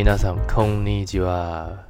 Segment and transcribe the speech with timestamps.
[0.00, 1.86] 皆さんこんにちは。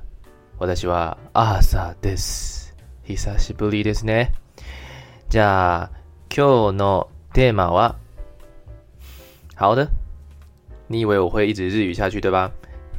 [0.59, 2.75] 私は朝です。
[3.05, 4.33] 久しぶりですね。
[5.29, 5.91] じゃあ
[6.29, 7.97] 今日のテーマは，
[9.57, 9.89] 好的。
[10.89, 12.51] 你以为我会一直日语下去对吧？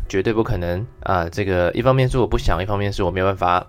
[0.10, 1.28] 绝对不可能啊！
[1.30, 3.68] 这个一方面是我不想，一方面是我没有办法。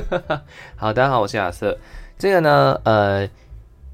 [0.75, 1.77] 好，大家好，我是亚瑟。
[2.17, 3.29] 这个呢，呃，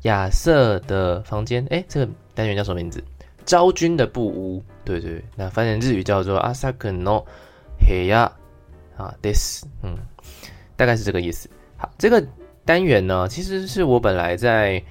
[0.03, 3.03] 亚瑟的房间，诶，这个单元叫什么名字？
[3.45, 4.63] 昭君的布屋。
[4.84, 7.26] 对对，那翻译成日语叫做阿萨克诺
[7.86, 8.30] 黑亚
[8.96, 9.96] 啊，this，嗯，
[10.76, 11.48] 大概是这个意思。
[11.76, 12.24] 好，这个
[12.64, 14.82] 单元呢，其实是我本来在。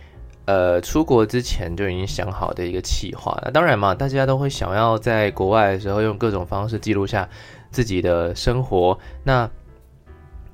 [0.45, 3.39] 呃，出国之前就已经想好的一个企划。
[3.45, 7.29] 那当然嘛，大家都会想要在国外的时候用各种方式记录下
[7.69, 8.97] 自己的生活。
[9.23, 9.49] 那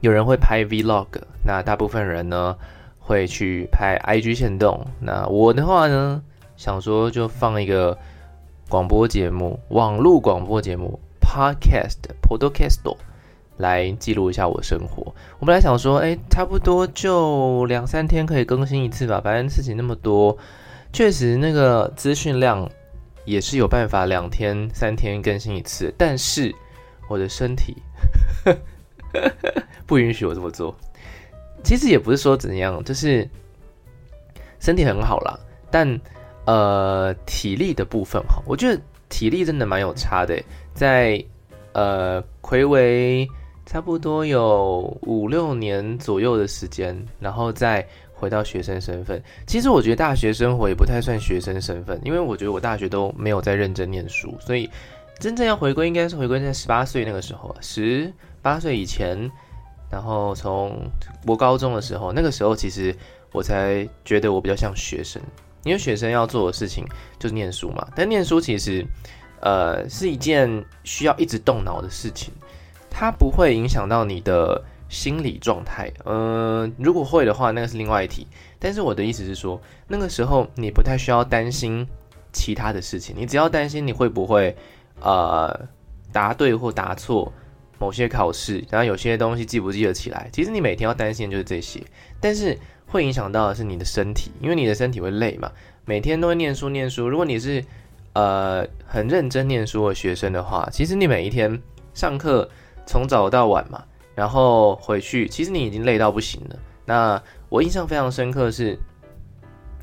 [0.02, 1.08] 有人会拍 Vlog，
[1.44, 2.56] 那大部分人呢
[3.00, 4.86] 会去拍 IG 限动。
[5.00, 6.22] 那我的话呢，
[6.58, 7.98] 想说就放一个
[8.70, 12.96] 广播节目，网络广播节目 Podcast，Podcast。
[13.58, 15.16] 来记录一下我生活。
[15.40, 19.20] 我本来想说，哎，差不多就两三天可以更新一次吧。
[19.24, 20.38] 反正事情那么多，
[20.94, 22.70] 确实那个资讯量
[23.26, 25.92] 也是有办法两天、三天更新一次。
[25.98, 26.54] 但是
[27.10, 27.82] 我的身体
[29.88, 30.76] 不允许我这么做。
[31.64, 33.28] 其实也不是说怎样，就是
[34.60, 35.40] 身体很好啦，
[35.72, 36.00] 但
[36.48, 40.36] 呃，体力的部分哈，我觉得体力真的蛮有差的。
[40.74, 41.24] 在
[41.74, 43.30] 呃，魁为。
[43.70, 49.22] 差不多有五六年左右的时间，然后再回到学生身份。
[49.46, 54.70] 其实我觉得大学生活也不太算学生身份，因为我觉得我大学都没有在认真念书，所以
[55.20, 58.10] 真正要回归应该是回归在十八岁那个时候，十
[58.42, 59.30] 八岁以前，
[59.92, 60.90] 然后从
[61.26, 62.96] 我高中的时候，那个时候其实
[63.34, 65.22] 我才觉得我比较像学生，
[65.68, 66.86] 因为学生要做的事情
[67.20, 67.88] 就是念书嘛。
[67.96, 68.86] 但念书其实
[69.42, 72.34] 呃是一件需要一直动脑的事情。
[72.90, 78.26] 它不会影响到你的心理状态，嗯、呃，如果会的话，那个是另外一题。
[78.58, 81.88] 但是我的意思是说，那个时候你不太需要担心
[82.34, 84.56] 其他的事情，你只要担心你会不会
[85.00, 85.68] 呃
[86.12, 87.32] 答对或答错
[87.78, 90.28] 某些考试，然后有些东西记不记得起来。
[90.34, 91.84] 其实你每天要担心的就是这些，
[92.20, 95.52] 但是会影响到的是你的身体，因为你的身体会累嘛。
[95.86, 97.64] 每天都会念书念书，如果你是
[98.14, 101.62] 呃很认真念书的学生的话，其实你每一天
[101.94, 102.50] 上课。
[102.90, 103.84] 从早到晚嘛，
[104.16, 106.56] 然后回去，其实你已经累到不行了。
[106.86, 108.80] 那我印象非常深刻是，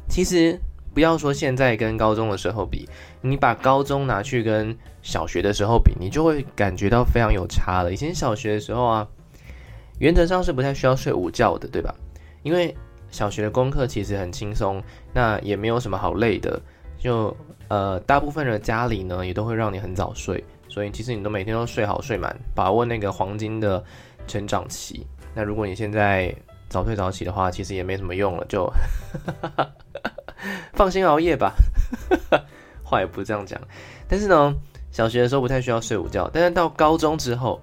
[0.08, 0.58] 其实
[0.94, 2.88] 不要说现在跟高中的时候比，
[3.20, 7.92] 你把高中拿去跟小学的时候比，你就会感觉到非常有差了。
[7.92, 9.06] 以前小学的时候啊，
[9.98, 11.94] 原则上是不太需要睡午觉的，对吧？
[12.42, 12.74] 因为
[13.14, 14.82] 小学的功课其实很轻松，
[15.12, 16.60] 那也没有什么好累的。
[16.98, 17.34] 就
[17.68, 20.42] 呃，大部分的家里呢，也都会让你很早睡。
[20.68, 23.82] 所以其实你都每天都睡好睡满，把握那个黄金的
[24.26, 25.06] 成长期。
[25.32, 26.34] 那如果你现在
[26.68, 28.68] 早睡早起的话，其实也没什么用了，就
[30.72, 31.54] 放心熬夜吧。
[32.82, 33.60] 话也不是这样讲，
[34.08, 34.52] 但是呢，
[34.90, 37.62] 小学的时候不太需要睡午觉，但是到高中之后，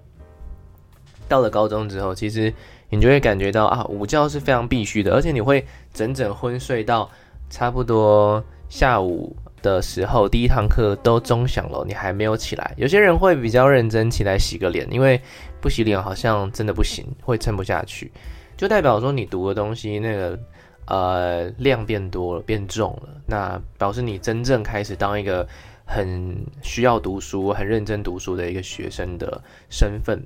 [1.27, 2.53] 到了高中之后，其实
[2.91, 7.09] 你就会感觉到啊，午觉是非常必须的，而且你会整整昏睡到
[7.49, 9.35] 差不多下午。
[9.61, 12.73] 的时候，第一堂课都钟响了，你还没有起来。
[12.77, 15.21] 有些人会比较认真起来洗个脸，因为
[15.59, 18.11] 不洗脸好像真的不行，会撑不下去。
[18.57, 20.39] 就代表说你读的东西那个
[20.85, 25.47] 呃量变多了，变重了，那表示你真正开始当一个
[25.85, 30.19] 很需要读书、很认真读书的一个学生的身份，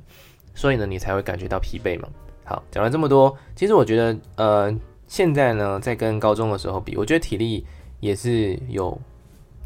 [0.53, 2.07] 所以呢，你才会感觉到疲惫嘛。
[2.45, 4.73] 好，讲了这么多，其实我觉得呃
[5.07, 7.65] 现在呢，在跟高中的时候比，我觉得体力
[7.99, 8.97] 也是有。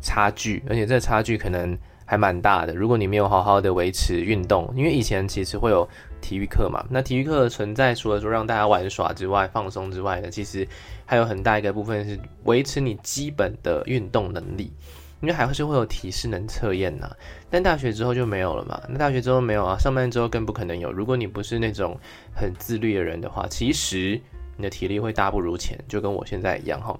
[0.01, 2.73] 差距，而且这差距可能还蛮大的。
[2.73, 5.85] 如果你没有好好的维持运动，因为以前其实会有
[6.21, 10.65] 体育课嘛， 那体育课存在，除了说让大家玩耍之外、放松之外呢，其实
[11.05, 14.71] 还有很大一个部分是维持你基本的运动能力，
[15.19, 17.11] 因为还是会有体适能测验呐。
[17.49, 20.91] 但大学之后就没有了嘛，那大学之后没有啊，上班之后更不可能有。
[20.91, 21.97] 如果你不是那种
[22.33, 24.19] 很自律的人的话，其实
[24.57, 26.99] 你的体力会大不如前，就跟我现在一样哈。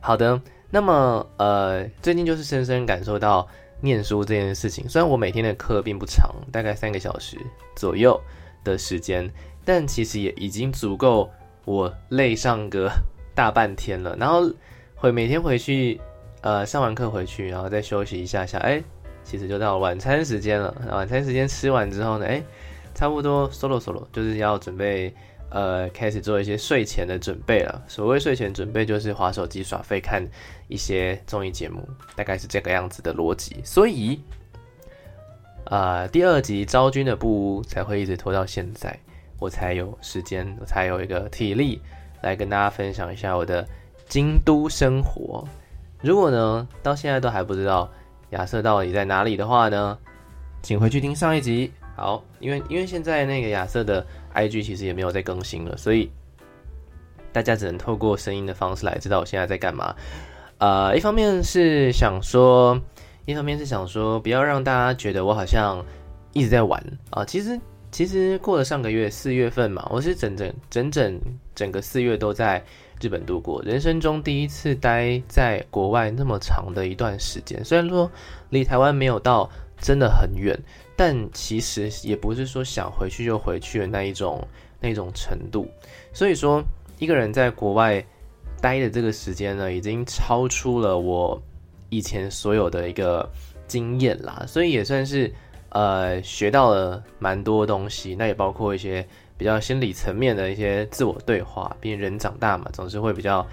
[0.00, 0.40] 好的。
[0.70, 3.48] 那么，呃，最近就是深深感受到
[3.80, 4.86] 念书这件事情。
[4.86, 7.38] 虽然我每天的课并不长，大概三个小时
[7.74, 8.20] 左右
[8.62, 9.32] 的时间，
[9.64, 11.30] 但其实也已经足够
[11.64, 12.92] 我累上个
[13.34, 14.14] 大半天了。
[14.20, 14.42] 然后
[14.94, 15.98] 回每天回去，
[16.40, 18.82] 呃，上完课回去，然后再休息一下下，哎，
[19.24, 20.74] 其实就到晚餐时间了。
[20.90, 22.42] 晚餐时间吃完之后呢，哎，
[22.94, 25.14] 差不多 solo solo 就是要准备。
[25.50, 27.82] 呃，开始做一些睡前的准备了。
[27.88, 30.22] 所谓睡前准备，就是划手机耍废，看
[30.68, 33.56] 一些综艺节目，大概是这个样子的逻辑。
[33.64, 34.20] 所以，
[35.64, 38.94] 呃第二集昭君的布屋才会一直拖到现在，
[39.38, 41.80] 我才有时间，我才有一个体力
[42.20, 43.66] 来跟大家分享一下我的
[44.06, 45.42] 京都生活。
[46.00, 47.90] 如果呢到现在都还不知道
[48.30, 49.98] 亚瑟到底在哪里的话呢，
[50.62, 51.72] 请回去听上一集。
[51.96, 56.08] 好，因为因为现在那个亚瑟的 IG 其实也没有在更新了，所以
[57.32, 59.92] 大家只能透过声音的方式来知道我现在在干嘛。
[60.58, 62.80] 呃，一方面是想说，
[63.26, 65.84] 一方面是想说，不要让大家觉得我好像
[66.32, 66.80] 一直在玩
[67.10, 67.24] 啊。
[67.24, 67.58] 其实
[67.90, 71.20] 其实过了上个月四月份嘛，我是整整整整
[71.54, 72.62] 整个四月都在
[73.00, 77.64] 日本度过，人生中第一次待在国外那么长的一段时间。
[77.64, 78.10] 虽然说
[78.50, 79.50] 离台湾没有到
[79.80, 80.58] 真的很远。
[81.00, 84.44] 但其实也不是说想回去就回去的那一种
[84.80, 85.68] 那一种程度，
[86.12, 86.60] 所以说
[86.98, 88.04] 一个人在国外
[88.60, 91.40] 待的这个时间呢，已经超出了我
[91.88, 93.30] 以前所有的一个
[93.68, 95.32] 经验啦，所以也算是
[95.68, 99.06] 呃学到了蛮多东西，那也包括一些
[99.38, 103.46] 比较心理层面的一些自我对话，毕竟人长大嘛，总是会比较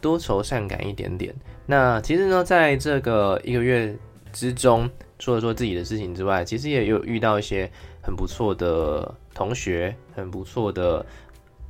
[0.00, 1.32] 多愁善感一点点。
[1.66, 3.94] 那其实呢，在这个一个月
[4.32, 4.90] 之中。
[5.18, 7.70] 除了说自己的事情之外，其实也有遇到一些
[8.02, 11.06] 很不错的同学，很不错的，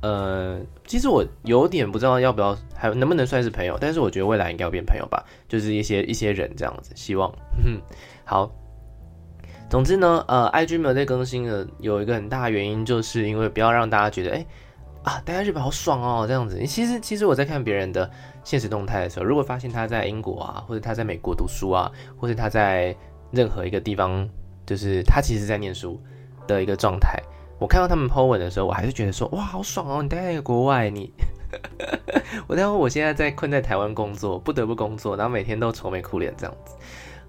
[0.01, 7.33] 呃，其实我有点不知道要不要还能不能算是朋友，但是我觉得未来应该要变朋友吧，就是一些一些人这样子，希望，
[7.65, 7.79] 嗯，
[8.25, 8.51] 好，
[9.69, 14.45] 总之呢，呃，IG 没有在更新的有一个很大的原因，就是因为不要让大家觉得，哎，
[15.03, 18.09] 啊，待在日本好爽哦，这样子，其实其实我在看别人的
[18.45, 22.95] 现实动态的时候，如果发现他在英国啊，或者他在美国读书啊，或者他在
[23.31, 24.27] 任何一个地方，
[24.65, 26.01] 就是他其实在念书
[26.47, 27.21] 的一个状态。
[27.59, 30.01] 我看到他们 po 文的时候，我还是觉得说，哇，好爽哦！
[30.01, 31.11] 你待在一个国外，你，
[32.47, 36.75] 我待会我现在在困在台湾工作，不得不工作，然后每天都愁眉苦脸这样子。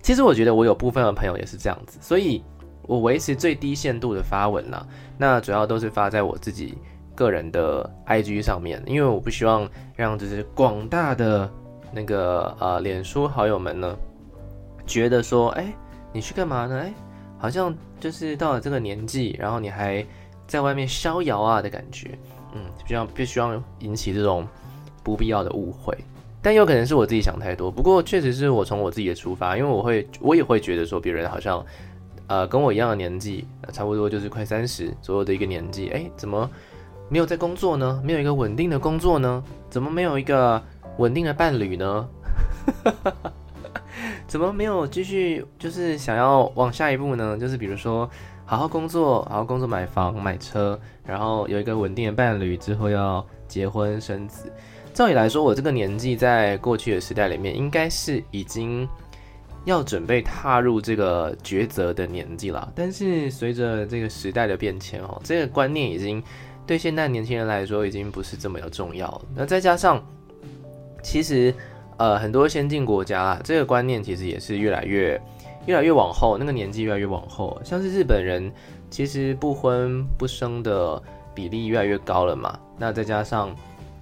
[0.02, 2.42] 其实我觉得我有部分的朋友也是这样子，所以
[2.82, 4.86] 我维持最低限度的发文啦。
[5.16, 6.76] 那主要都是发在我自己
[7.14, 11.50] 个人的 IG 上面，因为我不希望让就是广大的
[11.92, 13.96] 那个呃脸书好友们呢
[14.86, 15.72] 觉得说，哎。
[16.10, 16.80] 你去干嘛呢？
[16.80, 16.92] 哎，
[17.36, 20.04] 好像就是到了这个年纪，然后你还
[20.46, 22.18] 在外面逍遥啊的感觉，
[22.54, 24.48] 嗯，比较不希望引起这种
[25.04, 25.94] 不必要的误会。
[26.40, 31.64] 但有可能是我自己想太多，不过确实是我从我自己的出发，因为我会我也会觉得说别人好像
[32.28, 36.48] 呃跟我一样的年纪，差不多就是快三十左右的一个年纪，哎，怎么
[37.08, 38.00] 没有在工作呢？
[38.04, 39.42] 没有一个稳定的工作呢？
[39.68, 40.62] 怎么没有一个
[40.98, 42.08] 稳定的伴侣呢？
[44.26, 45.44] 怎么没有继续？
[45.58, 47.36] 就是想要往下一步呢？
[47.36, 48.08] 就是比如说，
[48.44, 54.52] 好好工作，好好工作，买房买车，然后有一个稳定的伴侣，之后要结婚生子。
[54.98, 58.84] 照理来说，我这个年纪在过去的时代里面，应该是已经
[59.64, 62.72] 要准备踏入这个抉择的年纪了。
[62.74, 66.20] 但是随着这个时代的变迁哦，这个观念已经
[66.66, 69.22] 对现代年轻人来说已经不是这么有重要了。
[69.36, 70.04] 那再加上，
[71.00, 71.54] 其实。
[71.98, 75.20] 呃，很多先进国家，这个观念其实也是越来越、
[75.66, 77.60] 越来越往后，那个年纪越来越往后。
[77.64, 78.52] 像是日本人，
[78.88, 81.02] 其实不婚不生的
[81.34, 82.56] 比例越来越高了嘛。
[82.76, 83.52] 那再加上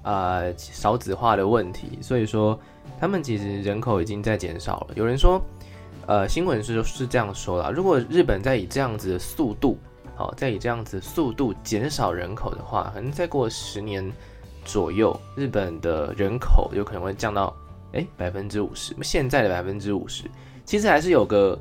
[0.07, 2.59] 呃少子化的问题，所以说
[2.99, 4.95] 他们其实人口已经在减少了。
[4.95, 5.39] 有人说，
[6.07, 9.77] 呃，新闻是是这样说啦，如果日本再以这样子的速度，
[10.15, 14.11] 好，再以这样子速度减少人口的话，可能再过十年
[14.65, 17.55] 左右，日本的人口有可能会降到。
[17.93, 20.25] 哎，百分之五十，现在的百分之五十，
[20.67, 21.59] 其实还是有个，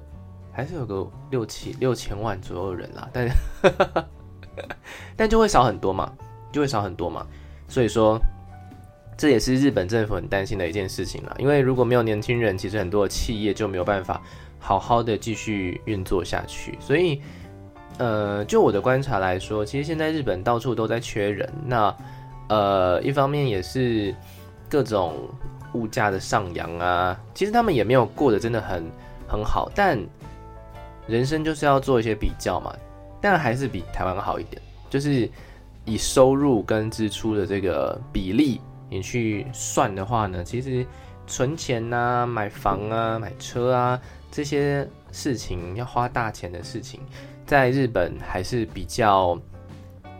[0.51, 3.29] 还是有个六七六千万左右人啦，但，
[5.15, 6.11] 但就会少很多嘛，
[6.51, 7.25] 就会少很多嘛，
[7.69, 8.19] 所以说，
[9.17, 14.21] 这也是日本政府很担心的一件事情啦，因为如果没有年轻人，其实很多的企业就没有办法
[14.59, 17.21] 好好的继续运作下去，所以，
[17.97, 21.95] 呃，就我的观察来说，其实现在日本到处都在缺人，那，
[22.49, 24.13] 呃，一方面也是
[24.69, 25.13] 各种。
[25.73, 28.81] 物价的上扬啊，其实他们也没有过得真的很
[29.27, 29.99] 很好，但
[31.05, 32.73] 人生就是要做一些比较嘛，
[33.19, 34.61] 但还是比台湾好一点。
[34.89, 35.29] 就是
[35.83, 38.61] 以收入跟支出的这个比例，
[38.95, 40.85] 你去算的话呢，其实
[41.27, 43.99] 存钱啊、买房啊、买车啊
[44.31, 46.99] 这些事情要花大钱的事情，
[47.45, 49.39] 在日本还是比较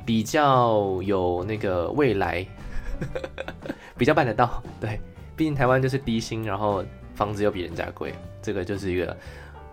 [0.05, 2.46] 比较有那个未来，
[3.98, 5.00] 比较办得到，对。
[5.38, 6.82] 毕竟台湾就是低薪，然后
[7.13, 9.15] 房子又比人家贵，这个就是一个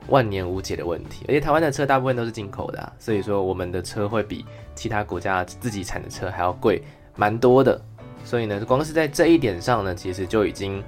[0.08, 1.24] 万年无解的问题。
[1.28, 4.44] 而且台湾的车大部分都是进口的，所以说我们的车会比
[4.74, 6.82] 其他国家自己产的车还要贵
[7.14, 7.80] 蛮多的。
[8.24, 10.82] 所以呢，光是在这一点上呢，其实就已经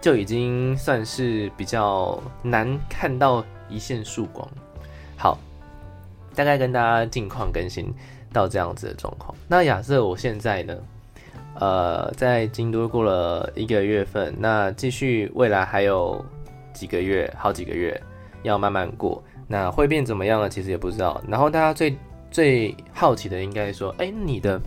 [0.00, 4.48] 就已经算是比较难看到一线曙光。
[5.16, 5.38] 好，
[6.34, 7.92] 大概跟大家近况更新
[8.32, 9.34] 到这样子的状况。
[9.48, 10.76] 那亚瑟，我现在呢，
[11.58, 16.24] 呃，在京都过了一个月份，那继续未来还有
[16.72, 18.00] 几个月，好几个月
[18.42, 19.22] 要慢慢过。
[19.48, 20.48] 那会变怎么样呢？
[20.48, 21.22] 其实也不知道。
[21.28, 21.96] 然后大家最
[22.30, 24.60] 最好奇的应该说，哎，你的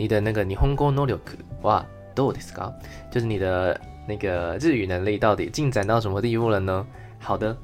[0.00, 1.18] 你的那个日本语能力
[1.62, 2.72] 哇，どうですか？
[3.10, 6.86] 就是你的那个日语能力到底进展到什么地步了呢？
[7.18, 7.56] 好的，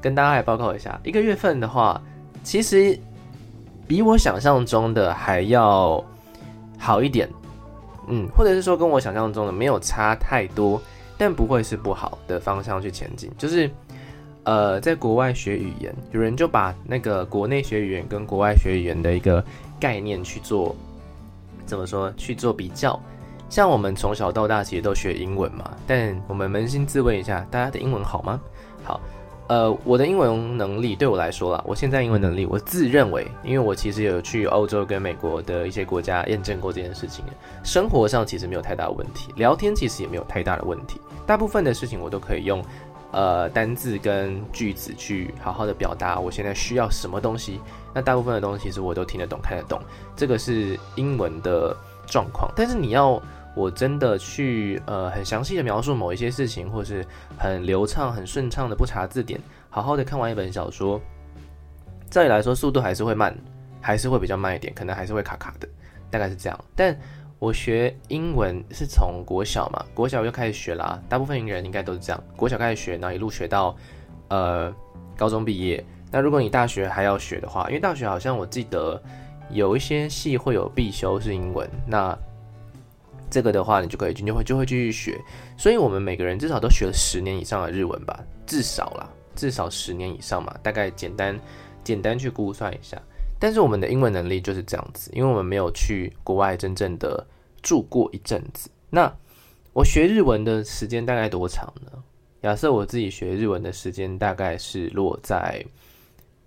[0.00, 2.00] 跟大家来报告一下，一个月份的话，
[2.42, 2.98] 其实
[3.86, 6.04] 比我想象中的还要
[6.78, 7.28] 好一点，
[8.08, 10.80] 嗯，或者是说跟我想象中的没有差太多，
[11.18, 13.70] 但不会是不好的方向去前进，就是。
[14.44, 19.40] 呃，在国外学语言，有人就把那个国内学语言跟国外学语言的一个
[19.78, 20.74] 概念去做，
[21.67, 22.11] 怎么说？
[22.17, 22.99] 去做比较。
[23.49, 28.41] 像我们从小到大其实都学英文嘛，但我们扪心自问一下，大家的英文好吗？
[28.83, 28.99] 好，
[29.47, 37.23] 呃，我的英文能力对我来说啦，我现在英文能力，我自认为，因为我其实有去欧洲跟美国的一些国家验证过这件事情，
[37.63, 42.61] 生活上其实没有太大的问题，聊天其实也没有太大的问题，大部分的事情我都可以用。
[43.11, 47.59] 呃，单字跟句子去好好的表达我现在需要什么东西。
[47.93, 49.81] 那大部分的东西其实我都听得懂、看得懂，
[50.15, 52.51] 这个是英文的状况。
[52.55, 53.19] 但是你要
[53.55, 57.03] 我真的去呃很详细的描述某一些事情，或是
[57.39, 61.01] 很流畅、很顺畅的不查字典，好好的看完一本小说，
[62.11, 63.35] 照理来说速度还是会慢，
[63.81, 65.67] 还是会比较慢一点，可能还是会卡卡的，
[66.11, 66.65] 大概是这样。
[66.75, 66.95] 但
[67.39, 71.01] 我学英文是从国小嘛，国小就开始学啦。
[71.07, 73.75] 大部分人应该都是这样，国小开始学，然后一路学到
[74.29, 74.73] 呃
[75.15, 75.83] 高中毕业。
[76.11, 79.01] 那如果你大学还要学的话，因为大学好像我记得
[79.51, 82.17] 有一些系会有必修是英文，那
[83.29, 85.19] 这个的话你就可以就会就会继续学。
[85.57, 90.55] 所以我们每个人至少都学了十年以上的日文吧，至少啦，至少十年以上嘛。
[90.63, 91.39] 大概简单
[91.83, 92.99] 简单去估算一下。
[93.39, 97.25] 但是我们的英文能力就是这样子，因为我们没有去国外真正的
[97.61, 98.69] 住过一阵子。
[98.89, 99.13] 那
[99.73, 101.91] 我学日文的时间大概多长呢？
[102.41, 105.65] 假设我自己学日文的时间大概是落在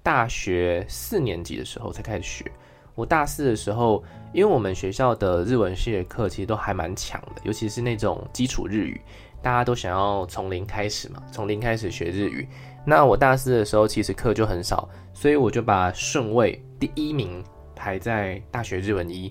[0.03, 2.51] 大学四年级的时候才开始学。
[2.95, 9.01] 我大四的时候，因为我们学校的日文系的课其实都还蛮强的，尤其是那种基础日语，
[9.41, 12.49] 大家都想要从零开始嘛，从零开始学日语。
[12.85, 16.61] 那我大四的时候其实课就很少，所以我就把顺位。
[16.79, 17.45] 第一名
[17.77, 19.31] 排在大学日文一，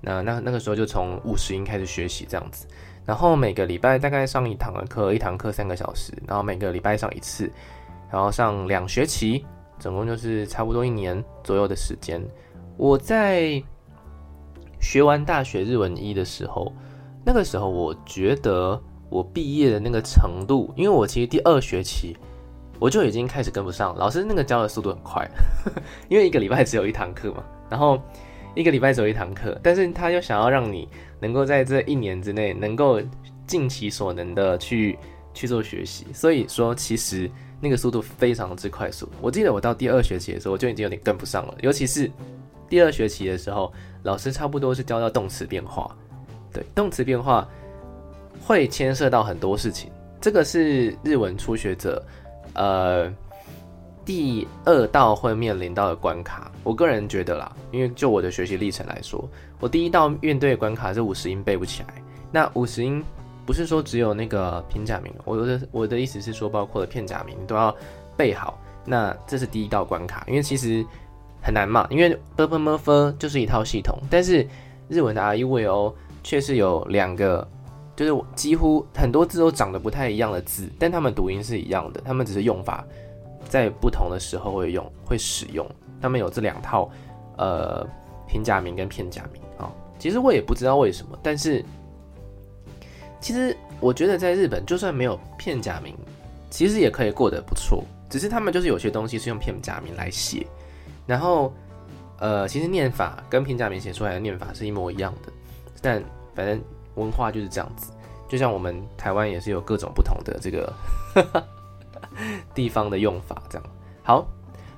[0.00, 2.66] 那那那个时候就从五十音开始学习这样子，
[3.06, 7.48] 然后每个礼拜大概上一堂的课，一堂课三个小时，然后每个礼拜上一次，
[8.10, 9.46] 然后上两学期，
[9.78, 12.20] 总共就是差不多一年左右的时间。
[12.76, 13.62] 我在
[14.80, 16.72] 学完大学日文一的时候，
[17.24, 22.16] 那个时候我觉得我毕业的那个程度，因为我其实第二学期。
[22.80, 25.28] 我就已经开始跟不上，老师那个教的速度很快，
[26.08, 28.00] 因为一个礼拜只有一堂课嘛，然后
[28.54, 30.88] 一个礼拜只有一堂课，但是他又想要让你
[31.20, 32.98] 能够在这一年之内能够
[33.46, 34.98] 尽其所能的去
[35.34, 39.06] 去做学习，所以说其实那个速度非常之快速。
[39.20, 42.10] 我记得我到第二学期的时候，我就已经有点跟不上了，尤其是
[42.66, 43.70] 第二学期的时候，
[44.04, 45.94] 老师差不多是教到动词变化，
[46.50, 47.46] 对，动词变化
[48.42, 52.02] 会牵涉到很多事情，这个是日文初学者。
[52.54, 53.12] 呃，
[54.04, 59.28] 第二道会面临到的关卡，我个人觉得啦，因为就我的学习历程来说，
[59.60, 61.94] 我第一道面对关卡是五十音背不起来。
[62.32, 63.02] 那五十音
[63.46, 67.74] 不是说只有那个片假名，我的我的意思是说，包括了片假名都要
[68.16, 68.58] 背好。
[68.84, 70.84] 那这是第一道关卡，因为其实
[71.40, 74.46] 很难嘛，因为 b p m f 就是一套系统，但是
[74.88, 77.46] 日文的 a u i o 却是有两个。
[78.00, 82.82] 就是几乎很多字都长得不太一样的字，但他们读音是一样的，他们只是用法
[83.46, 85.68] 在不同的时候会用会使用。
[86.00, 86.90] 他们有这两套，
[87.36, 87.86] 呃，
[88.26, 89.70] 平假名跟片假名啊。
[89.98, 91.62] 其实我也不知道为什么，但是
[93.20, 95.94] 其实我觉得在日本，就算没有片假名，
[96.48, 97.84] 其实也可以过得不错。
[98.08, 100.46] 只是他们就是有些东西是用片假名来写，
[101.06, 101.52] 然后
[102.18, 105.30] 呃，其实念法跟平假名写出来的念法是一模一样的，
[105.82, 106.02] 但
[106.34, 106.58] 反正。
[107.00, 107.92] 文化就是这样子，
[108.28, 110.72] 就像我们台湾也是有各种不同的这个
[112.54, 113.66] 地方的用法，这样。
[114.02, 114.26] 好，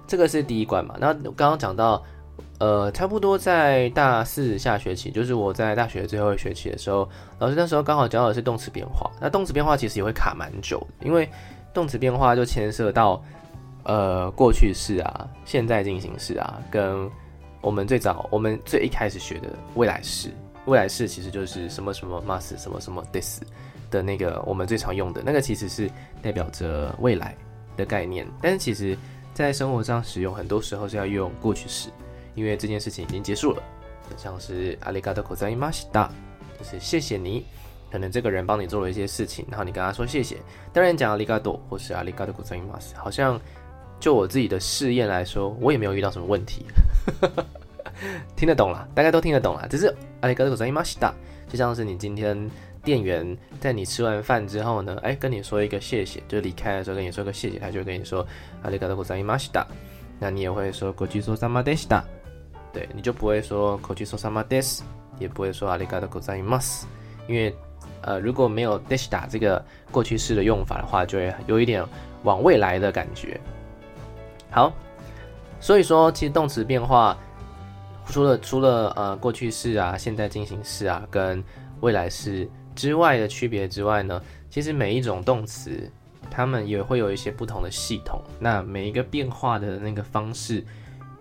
[0.06, 0.94] 这个是第一关嘛。
[0.98, 2.02] 那刚刚讲到，
[2.58, 9.10] 呃，差不多在大四下学期，就是我在大学最后一学期的时候，老师那时候刚好教的是动词变化。
[9.20, 11.28] 那动词变化其实也会卡蛮久的，因为
[11.74, 13.22] 动词变化就牵涉到
[13.84, 17.10] 呃过去式啊、现在进行式啊，跟
[17.60, 20.30] 我们最早我们最一开始学的未来式。
[20.65, 23.41] 未来式其实就是什么什么 must 什么什么 this
[23.89, 25.89] 的那个我们最常用的那个，其实是
[26.21, 27.35] 代表着未来
[27.75, 28.27] 的概念。
[28.41, 28.97] 但是其实
[29.33, 31.89] 在生活上使用，很多时候是要用过去式，
[32.35, 33.63] 因为这件事情已经结束了。
[34.17, 36.09] 像是ありがとうございました，
[36.57, 37.45] 就是谢谢你。
[37.89, 40.37] 可能这个人帮你做了一些事情，然后你跟他说谢谢。
[40.73, 43.39] 当然讲ありがとう或是ありがとうございます，好像
[43.99, 46.65] 就我自己的试验来说，我也没有遇到什么问题，
[48.35, 49.67] 听得懂了，大家都听得懂了。
[49.67, 51.11] 只是ありがとうございました，
[51.49, 52.49] 就像是你今天
[52.83, 58.25] 店员在你吃完饭之后呢，哎，跟你说一个谢谢，就离开的时候跟你说个谢谢，他就跟你说
[58.63, 59.65] ありがとうございました，
[60.19, 62.03] 那你也会说ごちそうさまでした。
[62.73, 64.83] 对，你就不会说ごちそうさまです，
[65.19, 66.85] 也不会说ありがとうございます，
[67.27, 67.53] 因为
[68.01, 71.83] 呃如果没有でした这个过去式的用法的话，就会有一点
[72.23, 73.39] 往未来的感觉。
[74.51, 74.71] 好，
[75.59, 77.17] 所以说其实动词变化
[78.06, 81.42] 除了除了呃过去式啊、现在进行式啊跟
[81.80, 85.90] 未来式之外的区别之外呢，其实每一种动词
[86.30, 90.64] 它们也会有一些不同的系统，那每一个变化的那个方式。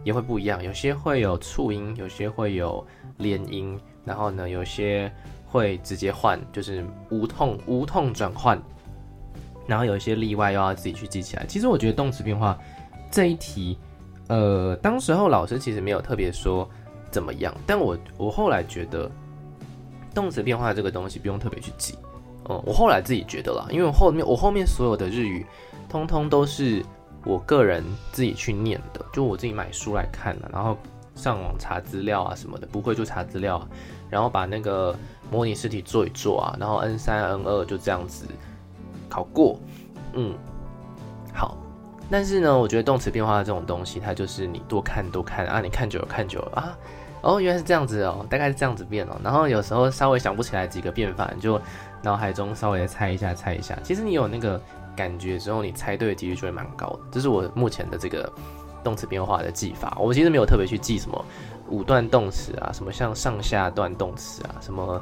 [0.04, 2.84] 也会不一样，有些会有促音，有些会有
[3.18, 5.12] 连音，然后呢，有些
[5.46, 8.60] 会直接换，就是无痛无痛转换，
[9.68, 11.46] 然后有一些例外，又要自己去记起来。
[11.46, 12.58] 其实我觉得动词变化
[13.12, 13.78] 这一题，
[14.32, 16.68] 呃，当时候老师其实没有特别说
[17.12, 19.12] 怎么样，但我我后来觉得
[20.16, 21.96] 动词变化这个东西不用特别去记，
[22.46, 25.46] 哦、嗯，我后来自己觉得啦，因为我后面我后面所有的日语，
[25.90, 26.84] 通通都是。
[27.24, 30.76] 我个人自己去念的，就我自己买书来看了，然后
[31.14, 33.68] 上网查资料啊什么的，不会就查资料，啊
[34.10, 34.96] 然后把那个
[35.30, 38.26] 模拟试题做一做啊，然后 N 三 N 二就这样子
[39.08, 39.60] 考过，
[40.14, 40.34] 嗯，
[41.32, 41.56] 好。
[42.12, 46.78] 但是呢，我觉得动词变化这种东西，它就是你多看多看啊，你看久了看久了啊，
[47.22, 49.18] 哦，原来是这样子哦，大概是这样子变哦。
[49.24, 51.60] 然后有时候稍微想不起来几个变法，你就
[52.04, 53.78] 脑海中稍微的猜一下猜一下。
[53.82, 54.62] 其实你有那个。
[54.94, 57.00] 感觉之后，你猜对的几率就会蛮高的。
[57.10, 58.30] 这是我目前的这个
[58.84, 59.98] 动词变化的记法。
[59.98, 61.26] 我其实没有特别去记什么
[61.70, 65.02] 五段动词啊，什么像上下段动词啊，什么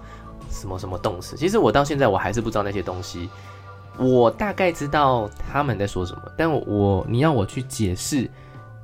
[0.52, 1.36] 什么什么动词。
[1.36, 3.28] 其实我到现在我还是不知道那些东西。
[4.00, 8.30] 我大概知道他们在说什么，但我你要我去解释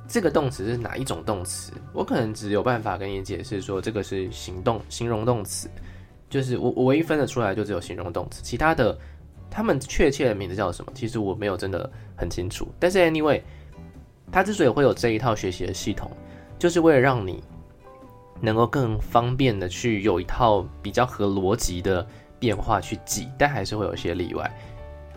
[0.06, 5.68] 这个动词是哪一种动词，我可能只有办法跟你解释说这个是行动形容动词，
[6.28, 8.96] 就是我我唯一分得出来就只有形容动词，其他的。
[9.48, 10.92] 他们确切的名字叫什么？
[10.94, 12.68] 其实我没有真的很清楚。
[12.78, 13.40] 但是 anyway，
[14.30, 16.10] 他之所以会有这一套学习的系统，
[16.58, 17.42] 就是为了让你
[18.40, 22.06] 能够更方便的去有一套比较合逻辑的
[22.38, 24.50] 变化去记，但还是会有一些例外。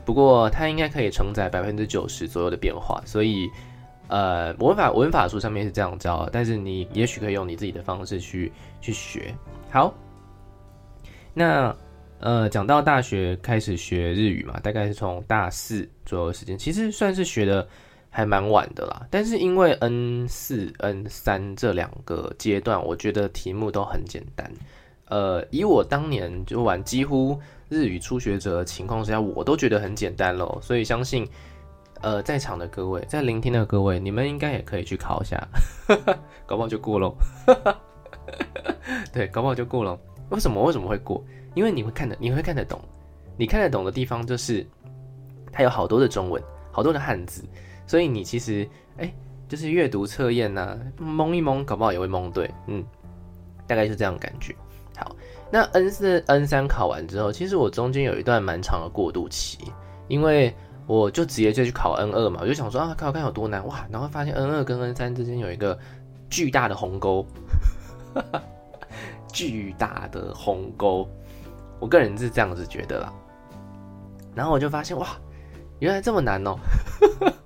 [0.09, 2.99] 不过它应该可以承载百分之九十左右的变化。
[3.05, 3.47] 所以，
[4.07, 9.31] 呃，文法文法书上面是这样教，但是你也许可以用你自己的方式去去学。
[9.69, 9.93] 好，
[11.35, 11.75] 那。
[12.21, 17.65] 呃，讲到大学开始学日语嘛，大概是从大四左右的时间，其实算是学的
[18.09, 19.07] 还蛮晚的啦。
[19.09, 24.51] 但是因为 N 四、N 三这两个阶段，我觉得题目都很简单。
[25.09, 30.59] 呃，以我当年就玩几乎日语初学者的情况之下，我都觉得很简单咯。
[30.61, 31.27] 所以相信，
[32.01, 35.47] 呃，在场的各位，在聆听的各位，你们应该也可以去考一下，
[36.45, 37.15] 搞不好就过喽。
[39.11, 39.99] 对，搞不好就过了。
[40.29, 40.63] 为什么？
[40.63, 41.23] 为什么会过？
[41.55, 42.79] 因为你会看得，你会看得懂，
[43.35, 44.65] 你看得懂的地方就是
[45.51, 46.41] 它有好多的中文，
[46.71, 47.43] 好多的汉字，
[47.87, 49.11] 所以你其实哎，
[49.47, 52.85] 就是阅读测验呐，蒙一蒙，搞不好也会蒙对，嗯，
[53.65, 54.55] 大概是这样感觉。
[54.99, 55.15] 好，
[55.51, 59.57] 那 N 四、N 三考完之后，其实我中间有一段蛮长的过渡期，
[60.07, 60.53] 因为
[60.85, 65.77] 我就直接就去考 N 二嘛，我就想说啊，考看有多难哇，然后发现 N 二跟 N 三之间有一个
[66.29, 67.25] 巨大的鸿沟，
[69.31, 71.07] 巨大的鸿沟。
[71.79, 73.13] 我个人是这样子觉得啦，
[74.35, 75.07] 然后我就发现哇，
[75.79, 76.57] 原来这么难哦，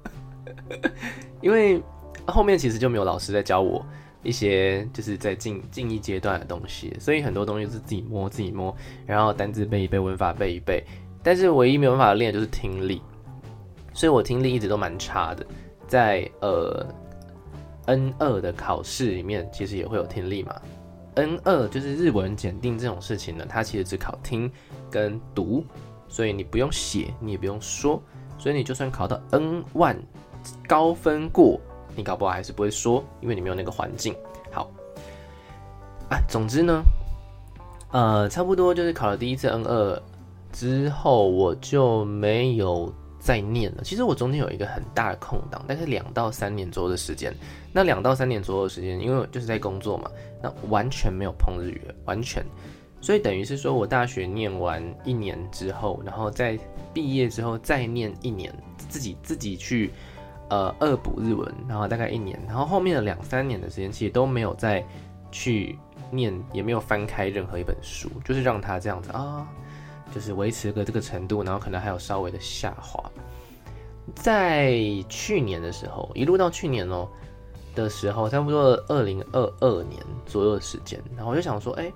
[1.39, 1.79] 因为
[2.25, 3.85] 后面其实就没有老师在教我
[4.23, 10.83] 一些就是在进进一阶段的东西，所以很多东西是自己摸自己摸，然后单字背一背，文法背一背，
[11.21, 13.01] 但是唯一没有办法练的就是听力，
[13.93, 15.45] 所以我听力一直都蛮差的，
[15.87, 16.85] 在呃
[17.85, 20.55] N 二的考试里面其实也会有听力嘛。
[21.15, 24.51] N 二就是日文检定这种事情呢，它其实只考听
[24.89, 25.63] 跟读，
[26.07, 28.01] 所以你不用写，你也不用说，
[28.39, 29.95] 所以你就算考到 N 万
[30.67, 31.61] 高分过，
[31.95, 34.15] 你搞不好还是不会说，因为你没有那个环境。
[34.51, 34.69] 好，
[36.09, 36.81] 啊，总之呢，
[37.91, 40.01] 呃，差不多就是考了第一次 N 二
[40.51, 43.83] 之后，我就没有再念了。
[43.83, 47.33] 其实我中间有一个很大的空档，大概两到三年左右的时间。
[47.71, 52.45] 那两到三年左右的时间，因为就是在工作嘛，那完全没有碰日语，完全，
[53.01, 56.55] 所以等于是说我大学念完一年之后，然后在
[56.93, 59.91] 毕业之后再念一年，自己自己去，
[60.53, 64.85] 呃恶补日文，然后大概一年，然后后面的两三年的时间其实都没有再
[65.31, 65.77] 去
[66.11, 69.47] 念，也没有翻开任何一本书，就是让它这样子啊，
[70.13, 73.03] 就是维持个这个程度，然后可能还有稍微的下滑。
[74.13, 74.77] 在
[75.09, 77.07] 去年的时候，一路到去年哦
[77.73, 81.91] 的时候，差不多二零二二年左右的时间，然后我就想说，哎，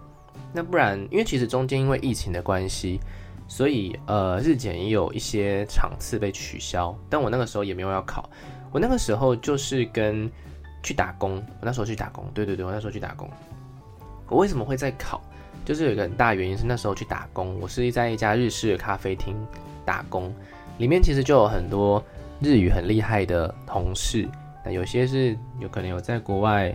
[0.52, 3.00] 那不然，因为其实中间因为疫情的关系，
[3.48, 8.30] 所以呃日检也有一些场次被取消，但我那个时候也没有要考，
[8.72, 10.30] 我那个时候就是跟
[10.84, 13.30] 去打工，我那时候去打工，对对对，我那时候去打工，
[14.28, 15.22] 我为什么会在考？
[15.66, 19.36] 就是有一个很大原因是那时候去打工，我是在一家日式的咖啡厅
[19.84, 20.34] 打工。
[20.78, 22.02] 里面其实就有很多
[22.40, 24.30] 日语很厉害的同事，
[24.64, 26.74] 那有些是有可能有在国外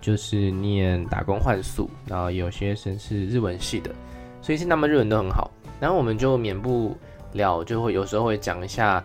[0.00, 3.94] 就是念打工换宿，然后有些是是日文系的，
[4.40, 5.50] 所以是他们日文都很好。
[5.80, 6.96] 然后我们就免不
[7.32, 9.02] 了就会有时候会讲一下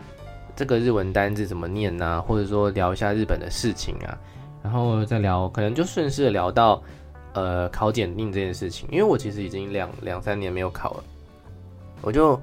[0.56, 4.18] 这个日文单字怎么念呐、或者说聊一下日本的事情啊，
[4.64, 6.82] 然后再聊，可能就顺势聊到
[7.34, 11.04] 呃考检定这件事情，因为我其实已经两两三年没有考了，
[12.02, 12.40] 我就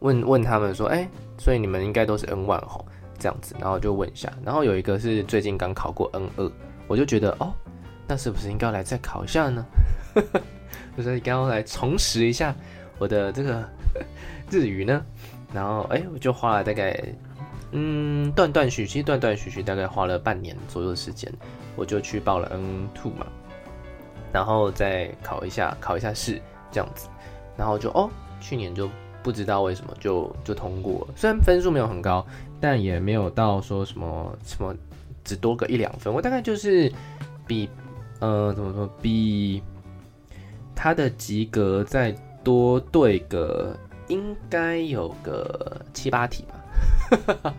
[0.00, 1.08] 问问他们说，哎。
[1.42, 2.84] 所以你们应该都是 N one 吼，
[3.18, 6.52] 这样子，然后就问一下，然后有一个是最近刚考过 N2，
[6.86, 7.50] 我就觉得哦，
[8.06, 9.64] 那是不是应该来再考一下呢？
[10.98, 12.54] 就是应该要来重拾一下
[13.00, 13.68] 我的这个
[14.48, 15.04] 日语呢？
[15.52, 16.96] 然后哎，我就花了大概
[17.72, 21.32] 嗯断断续续，断断续续，大概花了半年左右的时间，
[21.74, 23.26] 我就去报了 N two 嘛，
[24.32, 27.08] 然后再考一下考一下试这样子，
[27.56, 28.08] 然后就哦，
[28.40, 28.88] 去年就。
[29.22, 32.26] 不知道为什么就就通过了，虽然分数没有很高，
[32.58, 34.74] 但也没有到说什么什么
[35.22, 36.10] 只多个一两分。
[36.10, 36.90] 我大概就是
[37.46, 37.68] 比
[38.18, 39.62] 呃怎么说比
[40.74, 43.76] 他的及格在多对个
[44.08, 47.52] 应该有个七八题吧。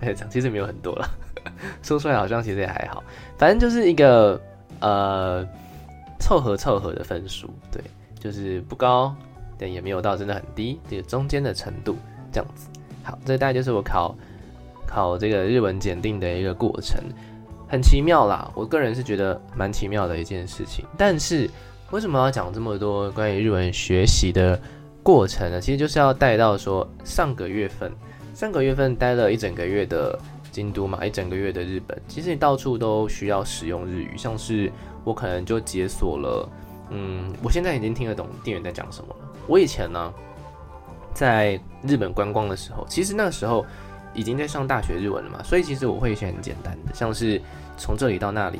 [0.00, 1.08] 哎，其实没有很多了，
[1.82, 3.02] 说出来好像其实也还好。
[3.36, 4.40] 反正就是一个
[4.80, 5.46] 呃
[6.20, 7.82] 凑合凑合的分数，对，
[8.20, 9.14] 就是不高。
[9.60, 11.96] 但也没有到真的很低，这个中间的程度
[12.30, 12.68] 这样子。
[13.02, 14.14] 好，这大概就是我考
[14.86, 17.02] 考这个日文检定的一个过程，
[17.68, 18.48] 很奇妙啦。
[18.54, 20.84] 我个人是觉得蛮奇妙的一件事情。
[20.96, 21.50] 但是
[21.90, 24.60] 为什么要讲这么多关于日文学习的
[25.02, 25.58] 过程呢？
[25.58, 27.90] 其实就是要带到说上个月份，
[28.34, 30.18] 上个月份待了一整个月的
[30.52, 34.70] 京都嘛，一整个月的日本，其实你到处都需要使用日语，像是
[35.02, 36.48] 我可能就解锁了，
[36.90, 39.30] 嗯，我现在已经听得懂店员在讲什么了。
[39.46, 40.12] 我以前呢，
[41.14, 43.64] 在日本观光的时候，其实那个时候
[44.12, 47.40] 已经在上大学日文了嘛，所以其实我会一些很简单的，像是
[47.78, 48.58] 从这里到那里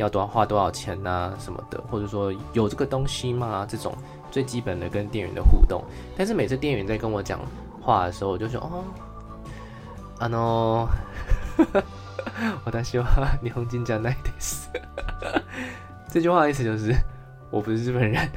[0.00, 3.66] 要多花多少钱呐什么的，或者说有这个东西吗？
[3.68, 3.94] 这种
[4.30, 5.82] 最基本的跟店员的互动。
[6.16, 7.40] 但是每次店员在跟我讲
[7.80, 8.84] 话的时候，我就说哦，
[10.18, 10.88] あの，
[12.64, 14.68] 私は日本人じゃないです。
[16.10, 16.94] 这句话的意思就是
[17.50, 18.28] 我不是日本人。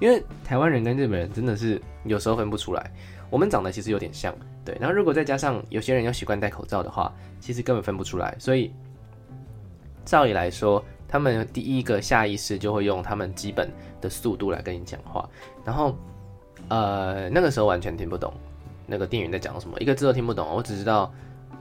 [0.00, 2.90] 因为台湾人跟日本人真的是有时候分不出来，
[3.30, 4.76] 我们长得其实有点像，对。
[4.80, 8.34] 然后如果再加上有些人又习惯戴口罩的话，其实根本分不出来。
[8.38, 8.74] 所以
[10.09, 13.69] 照理来说，他们第一个下意识就会用他们基本
[14.01, 15.29] 的速度来跟你讲话。
[15.63, 15.95] 然后，
[16.67, 18.33] 呃，那个时候完全听不懂
[18.87, 20.47] 那个店员在讲什么，一个字都听不懂。
[20.51, 21.13] 我只知道，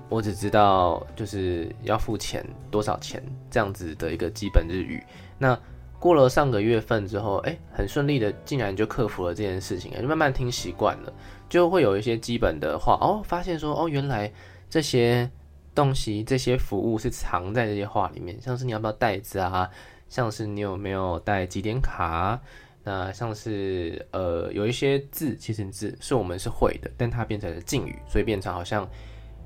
[0.09, 5.05] 我只知道就是要付钱多少钱这样子的一个基本日语。
[5.37, 5.55] 那
[5.99, 11.13] 过了上个月份之后，哎、很顺利的，竟然就克服了这件事情，就慢慢听习惯了，
[11.51, 14.33] 就会有一些基本的话哦，发现说哦，原来
[14.71, 15.31] 这些
[15.79, 19.71] 东西、这些服务是藏在这些话里面，像是你要不要袋子啊，
[20.09, 22.41] 像是你有没有带几点卡，
[22.83, 28.89] 那像是呃，有一些字，其实字是我们是会的，但它变成了敬语，所以变成好像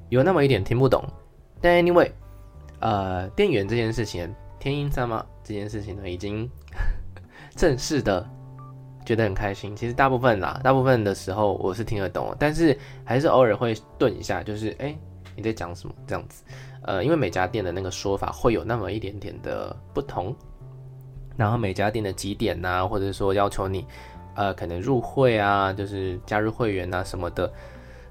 [0.08, 1.04] 有那么一点听不懂。
[1.60, 2.10] 但 anyway，
[2.80, 4.34] 呃，店员这件事情。
[4.58, 5.26] 天音様吗？
[5.42, 6.48] 这件事情呢，已经
[7.56, 8.24] 正式的
[9.04, 9.74] 觉得很开心。
[9.74, 14.96] 其实大部分啦，大部分的时候我是听得懂，但是还是偶尔会顿一下，就是哎、
[15.36, 16.44] 你在讲什么这样子？
[16.82, 20.34] 呃，因为每家店的那个说法会有那么一点点的不同，
[21.36, 23.86] 然后每家店的几点呐，或者说要求你
[24.34, 27.52] 呃可能入会啊，就是加入会员啊什么的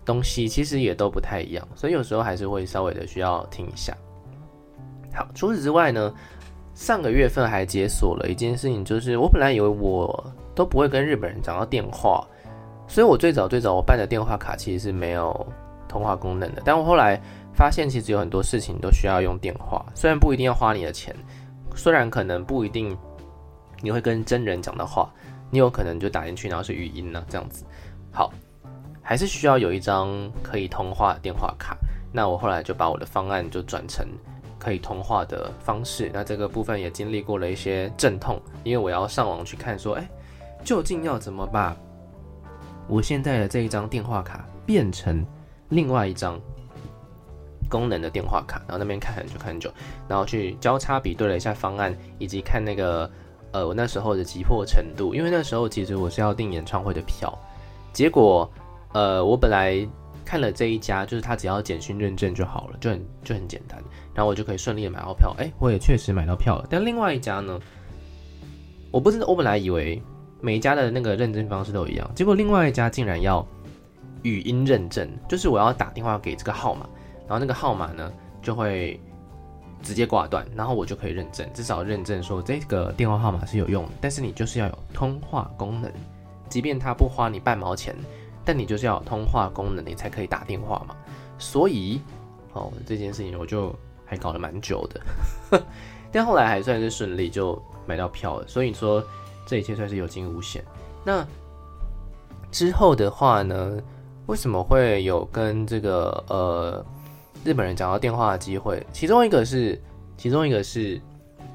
[0.06, 3.96] 东西，其实也都不太一样，所以有时候还是会稍微的需要听一下。
[5.14, 6.14] 好，除此之外呢，
[6.74, 12.26] 上个月份还解锁了一件事情，就是我本来以为我都不会跟日本人讲到电话，
[12.88, 15.46] 所以我最早最早我办的电话卡其实是没有
[15.92, 16.62] 通话功能的。
[16.64, 17.20] 但我后来
[17.54, 21.14] 发现，其实有很多事情都需要用电话，虽然不一定要花你的钱，
[21.76, 22.98] 虽然可能不一定
[23.82, 25.12] 你会跟真人讲的话，
[25.50, 27.66] 你有可能就打进去，然后是语音呢，这样子。
[28.10, 28.32] 好，
[29.02, 31.78] 还是需要有一张可以通话的电话卡。
[32.14, 34.06] 那我后来就把我的方案就转成
[34.60, 36.10] 可以通话的方式。
[36.14, 40.10] 那这个部分也经历过了一些阵痛，因为我要上网去看说，哎，
[40.64, 41.76] 究竟要怎么把
[42.88, 45.26] 我现在的这一张电话卡变成
[45.72, 46.40] 另外一张
[47.70, 49.72] 功能的电话卡，然后那边看很久看很久，
[50.08, 53.10] 然后去交叉比对了一下方案，以及看那个
[53.52, 57.34] 呃我那时候的急迫程度，因为那时候其实我是要订演唱会的票，
[57.94, 58.48] 结果
[58.94, 59.88] 呃我本来
[60.26, 63.82] 看了这一家，就是他只要简讯认证就好了，就很就很简单，
[64.14, 67.58] 然后我就可以顺利的买到票，哎，我也确实买到票了，但另外一家呢，
[68.92, 70.02] 我不知道，我本来以为
[70.42, 73.46] 每一家的那个认证方式都一样，结果另外一家竟然要
[74.24, 76.88] 语音认证，就是我要打电话给这个号码。
[77.28, 79.00] 然后那个号码呢，就会
[79.82, 83.92] 直接挂断，然后我就可以认证，至少认证说这个电话号码是有用的。
[84.02, 85.90] 但是你就是要有通话功能，
[86.50, 87.96] 即便他不花你半毛钱，
[88.44, 90.96] 但你就是要有通话功能，你才可以打电话嘛。
[91.40, 92.02] 所以，
[92.54, 93.74] 哦，这件事情我就
[94.06, 95.64] 还搞了蛮久的，
[96.12, 98.48] 但后来还算是顺利，就买到票了。
[98.48, 99.02] 所以说
[99.46, 100.64] 这一切算是有惊无险。
[101.06, 101.26] 那
[102.52, 103.82] 之后的话呢，
[104.32, 106.86] 为什么会有跟这个呃？
[107.44, 109.78] 日本人讲到电话的机会，其中一个是，
[110.16, 111.02] 其中一个是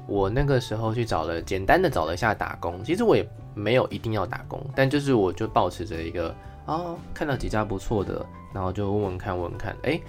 [0.05, 6.35] 我那个时候去找了简单的找了一下打工，其实我也没有一定要打工，但就是我就保持着一个、
[6.67, 9.99] 哦，看到几家不错的，然后就问问看问问看，哎，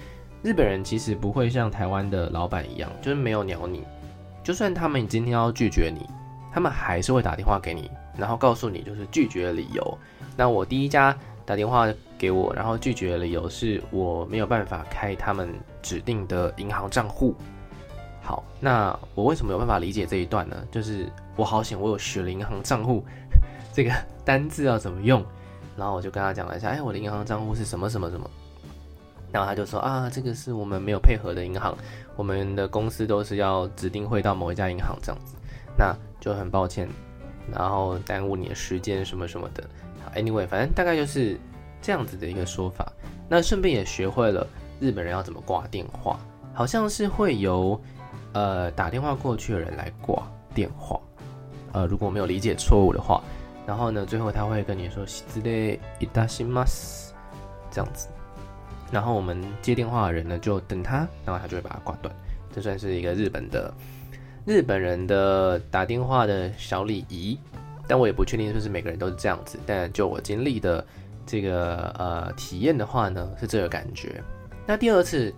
[0.43, 3.83] 日本人其实不会像台湾的老板一样，就是没有鸟你，
[4.45, 6.05] 就算他们今天要拒绝你，
[6.53, 9.99] 他们还是会打电话给你，然后告诉你就是拒绝的理由。
[10.37, 11.17] 那我第一家。
[11.49, 15.49] 打电话给我，然后拒绝的理由是我没有办法开他们
[15.81, 17.35] 指定的银行账户。
[18.21, 20.63] 好，那我为什么有办法理解这一段呢？
[20.71, 23.03] 就是我好险，我有学了银行账户
[23.73, 23.91] 这个
[24.27, 25.25] 单字要怎么用，
[25.75, 28.29] 然后我就跟他讲了一下，哎，我的银行账户是什么什么什么，
[29.33, 31.75] 然后他就说啊，这个是我们没有配合的银行，
[32.15, 35.35] 我们的公司都是要指定汇到某一家银行这样子，
[35.79, 36.87] 那就很抱歉，
[37.51, 39.65] 然后耽误你的时间什么什么的。
[40.16, 41.38] Anyway，反正大概就是
[41.82, 42.92] 这样子的一个说法。
[43.28, 44.46] 那顺便也学会了
[44.80, 46.20] 日本人要怎么挂电话，
[46.54, 47.82] 好像是会由
[48.34, 50.22] 呃打电话过去的人来挂
[50.54, 51.00] 电话。
[51.72, 53.24] 呃，如果没有理解错误的话，
[53.66, 57.12] 然后呢，最后他会跟你说“失礼いたします”
[57.72, 58.08] 这样子。
[58.92, 62.14] 然后我们接电话的人呢，就等他，然后他就会把它挂断。
[62.54, 63.74] 这算是一个日本的
[64.46, 67.40] 日本人的打电话的小礼仪。
[67.89, 70.87] 但我也不确定是不是每个人都是这样子，但就我经历的
[71.27, 74.23] 这个呃体验的话呢，是这个感觉。
[74.67, 75.35] 那第二次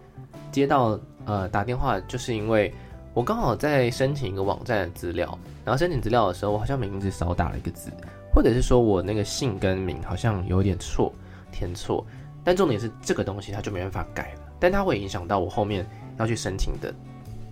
[0.50, 2.74] 接到呃打电话，就是因为
[3.14, 7.90] 我刚好在申请一个网站的资料，然后申请资料的时候，我好像名字少打了一个字，
[8.34, 11.12] 或者是说我那个姓跟名好像有点错，
[11.52, 12.04] 填错。
[12.42, 16.94] 但重点是这个东西它就没办法改了，但它会影响到我后面要去申请的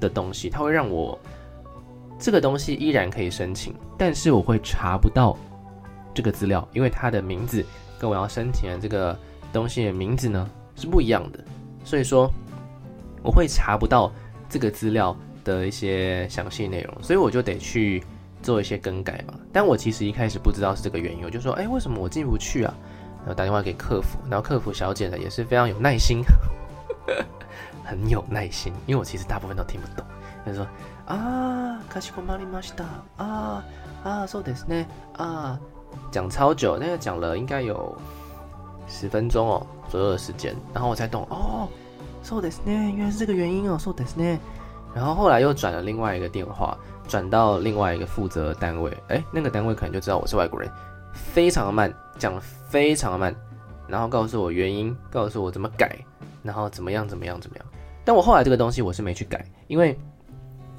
[0.01, 1.19] 的东西，它会让我。
[2.19, 5.37] 这个东西依然可以申请，但是我会查不到
[6.13, 7.65] 这个资料，因为它的名字
[7.99, 9.17] 跟我要申请的这个
[9.53, 11.39] 东西的名字呢是不一样的，
[11.85, 12.29] 所以说
[13.23, 14.13] 我会查不到
[14.49, 18.03] 这个资料的一些详细内容，所以我就得去
[18.43, 19.35] 做一些更改嘛。
[19.53, 22.75] 但我其实一开始不知道是这个原因，我就说，哎，为什么我进不去啊？
[23.21, 26.21] 然后打电话给客服，然后客服小姐呢也是非常有耐心，
[27.85, 30.05] 很有耐心，因为我其实大部分都听不懂，
[30.45, 30.67] 她说。
[31.08, 32.86] 啊，かしこまりました。
[33.18, 33.64] 啊
[34.04, 34.86] 啊，そうですね。
[35.18, 35.60] 啊，
[36.12, 37.96] 讲超久，那个讲了应该有
[38.88, 41.68] 十分钟哦左右的时间，然后我才懂哦，
[42.24, 44.40] そうですね，原来是这个原因哦，そうですね。
[44.96, 50.72] 然后后来又转了另外一个电话，转到另外一个负责单位，哎，那个单位可能就知道我是外国人，
[51.14, 53.36] 非常的慢，讲得非常的慢，
[53.88, 55.98] 然后告诉我原因，告诉我怎么改，
[56.44, 57.66] 然后怎么样怎么样怎么样。
[58.06, 59.98] 但我后来这个东西我是没去改，因为。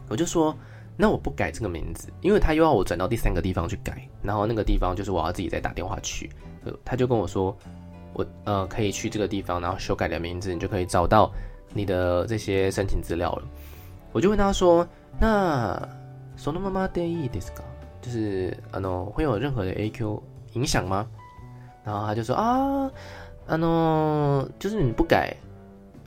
[0.09, 0.55] 我就说，
[0.97, 6.31] 那我不改这个名字，因为他又要我转到第三个地方去改，然后那个地方就是我要自己再打电话去。
[6.85, 7.57] 他就跟我说，
[8.12, 11.31] 我呃可以去这个地方，然后修改你的名字，你就可以找到
[11.73, 13.42] 你的这些申请资料了。
[14.12, 14.87] 我就问他说，
[15.20, 15.77] 那
[16.38, 17.62] そのままでいいですか？
[18.01, 20.20] 就是啊，no 会有任何的 AQ
[20.53, 21.07] 影响吗？
[21.85, 22.90] 然后他就说啊，
[23.47, 25.35] 啊 no 就是你不改，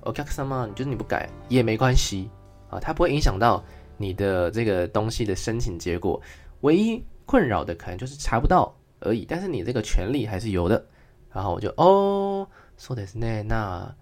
[0.04, 2.30] お客様，就是你不改也没关系
[2.70, 3.64] 啊，它不会影响到。
[4.02, 6.22] 你的这个东西的申请结果，
[6.62, 10.86] 唯一困扰的可能就是查不到而已，但是你这个权利还是有的。
[11.32, 12.48] 然后我就哦，
[12.80, 13.94] そうですね，那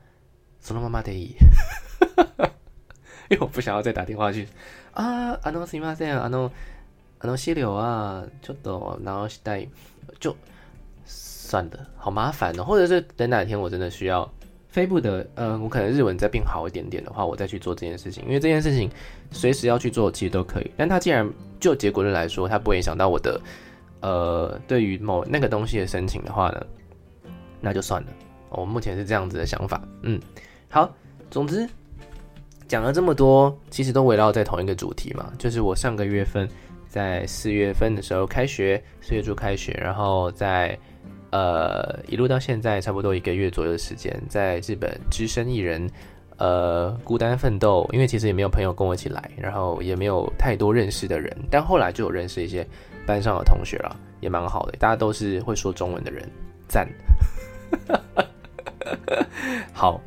[0.63, 1.35] そのままでいい，
[3.29, 4.47] 因为我不想要再打电话去
[4.93, 6.51] 啊，あのすみません，あの
[7.19, 9.69] あの资料啊，ちょっと直したい，
[10.19, 10.35] 就
[11.05, 12.63] 算了，好麻烦哦。
[12.63, 14.31] 或者是等哪天我真的需要
[14.70, 18.24] 非不得，呃，我可能日文再变好一点点的话，我再去做这件事情。
[18.24, 18.88] 因为这件事情
[19.30, 20.70] 随时要去做，其实都可以。
[20.76, 21.28] 但它既然
[21.58, 23.40] 就结果论来说，它不影响到我的，
[24.00, 26.66] 呃，对于某那个东西的申请的话呢，
[27.60, 28.08] 那就算了。
[28.50, 29.82] 我目前是这样子的想法。
[30.02, 30.20] 嗯，
[30.68, 30.92] 好，
[31.30, 31.68] 总之
[32.68, 36.48] 讲了这么多，其实都围绕在同一个主题嘛，就是我上个月份。
[36.88, 40.76] 在四月份的时候开学，四月初开学，然后在
[41.30, 45.88] 呃一路到现在差不多一个月左右的时间，在日本只身一人，
[46.36, 52.66] 呃孤单奋斗，因为其实也没有朋友跟我一起来，然后也没有太多认识的人，但后来就有认识一些
[53.06, 56.28] 班上的同学了，也蛮好的，大家都是会说中文的人，
[56.68, 56.88] 赞。
[59.72, 60.00] 好，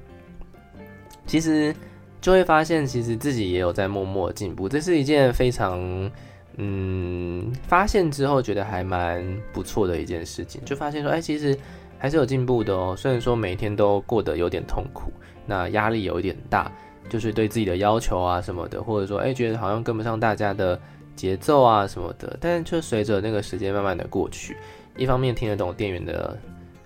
[1.26, 1.74] 其实
[2.20, 6.12] 就会发现，其实自己也有在默默进步，这是一件非常。
[6.58, 11.58] 嗯，发现之后觉得还蛮不错的一件事情，就发现说，哎，其实
[11.98, 12.94] 还是有进步的哦。
[12.96, 15.12] 虽然说每天都过得有点痛苦，
[15.48, 16.72] 那压力有一点大，
[17.10, 20.80] 就是对自己的要求啊什么的，或者说，哎，觉得好像跟不上大家的
[21.16, 22.38] 节奏啊什么的。
[22.40, 24.56] 但就随着那个时间慢慢的过去，
[24.96, 26.38] 一方面听得懂店员的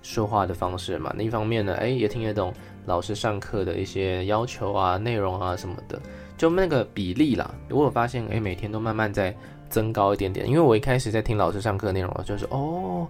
[0.02, 2.54] 说话的方式嘛，另一方面呢，哎，也听得懂
[2.86, 6.00] 老师上课的一些要求啊、内容啊什么的，
[6.38, 7.54] 就那个比例啦。
[7.68, 9.36] 我有发现，哎，每天都慢慢在。
[9.69, 13.07] 增高一点点，因为我一开始在听老师上课的内容，就是哦，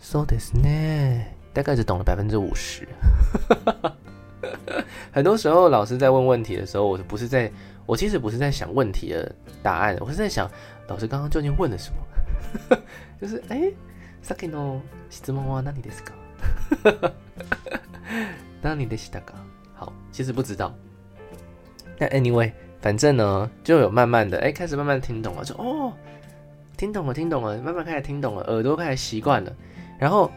[0.00, 2.88] so this 呢，大概只懂了百分之五十。
[5.12, 7.50] 很多时候老师在问问题的时候，我不是在，
[7.84, 10.50] 我其实不是在想问题的答案，我是在想
[10.88, 12.76] 老师刚刚究竟问了什么。
[13.20, 13.72] 就是哎，
[14.24, 16.12] さっきの质问は何ですか？
[18.62, 19.34] 何でしたか？
[19.74, 20.74] 好，其实不知道。
[21.98, 22.52] 但 anyway。
[22.87, 25.91] 反正呢，就有慢慢的哎，开始慢慢听懂了，就哦，
[26.77, 29.53] 听懂了，听懂了，慢慢开始听懂了，耳朵开始习惯了。
[29.99, 30.31] 然后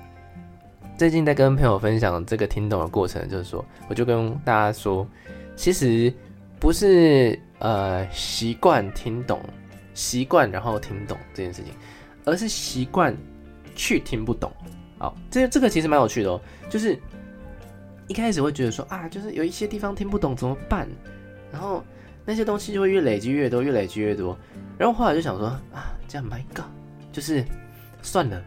[0.98, 5.06] 最近在跟朋友分享这个听懂的过程，就是说，我就跟大家说，
[5.54, 6.12] 其实
[6.58, 9.40] 不是呃习惯听懂，
[9.94, 11.72] 习惯然后听懂这件事情，
[12.24, 13.16] 而是习惯
[13.76, 14.50] 去听不懂。
[14.98, 16.98] 好，这这个其实蛮有趣的哦，就是
[18.08, 20.88] 一开始会觉得说啊，就是有一些地方听不懂怎么办，
[21.52, 21.80] 然后。
[22.24, 24.36] 那些东西就会越累积越多，越累积越多。
[24.78, 26.66] 然后后来就想说啊，这样 My God，
[27.12, 27.44] 就是
[28.02, 28.42] 算了，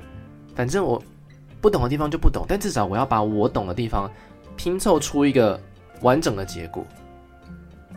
[0.55, 1.01] 反正我
[1.62, 4.09] 不懂的地方就不懂，但至少我要把我懂的地方
[4.55, 5.59] 拼凑出一个
[6.01, 6.86] 完整的结果。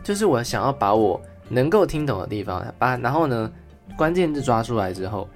[0.03, 3.51] 就是我想要把我能够听懂的地方，把然后呢
[3.97, 5.27] 关键字抓出来之后，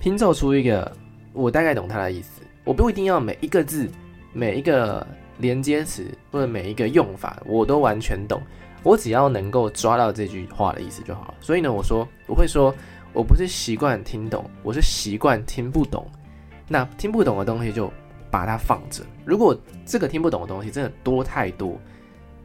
[0.00, 0.90] 拼凑出一个
[1.32, 2.42] 我大概懂它的意思。
[2.64, 3.88] 我不一定要每一个字、
[4.32, 5.06] 每一个
[5.38, 8.42] 连接词或者每一个用法我都完全懂。
[8.83, 11.35] 我只要能够抓到这句话的意思就好了。
[11.41, 12.73] 所以呢，我说我会说，
[13.13, 16.05] 我不是习惯听懂，我是习惯听不懂。
[16.67, 17.91] 那听不懂的东西就
[18.29, 19.03] 把它放着。
[19.23, 21.79] 如果这个听不懂的东西真的多太多，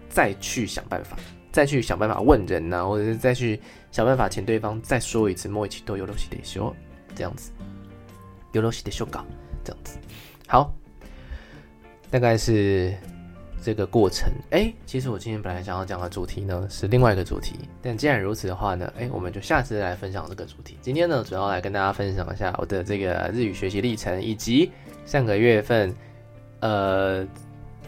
[0.09, 1.17] 再去想办法，
[1.53, 5.49] 再去想办法问人呐、啊，或者是再去想办法请对方再说一次。
[5.49, 6.75] もう一度よろしいでしょう，
[7.15, 7.53] 这样子，
[8.53, 9.25] よろしいでしょうか，
[9.65, 9.99] 这样子。
[10.47, 10.73] 好，
[12.11, 12.95] 大概是。
[13.66, 20.78] 这个过程，哎，其实我今天本来想要讲的主题呢是另外一个主题，但既然如此的话呢，哎，我们就下次来分享这个主题。
[20.84, 24.72] 今天呢，主要来跟大家分享一下我的这个日语学习历程，以及
[25.08, 25.92] 上个月份，
[26.60, 27.26] 呃，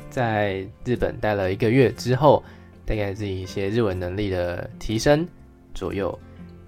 [0.09, 2.43] 在日本待了一个月之后，
[2.83, 5.27] 大概自己一些日文能力的提升
[5.75, 6.17] 左右，